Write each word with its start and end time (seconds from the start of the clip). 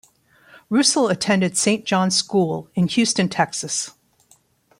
Roussel 0.71 1.09
attended 1.09 1.55
Saint 1.55 1.85
John's 1.85 2.15
School 2.15 2.67
in 2.73 2.87
Houston, 2.87 3.29
Texas. 3.29 3.91